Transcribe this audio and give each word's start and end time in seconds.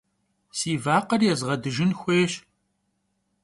Si 0.57 0.71
vakher 0.83 1.21
yêzğedıjjın 1.27 1.91
xuêyş. 1.99 2.33